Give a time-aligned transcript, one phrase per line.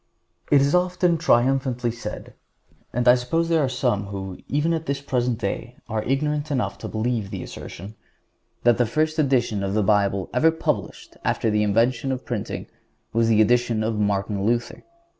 [0.49, 2.33] It is often triumphantly said,
[2.91, 6.79] and I suppose there are some who, even at the present day, are ignorant enough
[6.79, 7.93] to believe the assertion,
[8.63, 12.65] that the first edition of the Bible ever published after the invention of printing
[13.13, 14.83] was the edition of Martin Luther.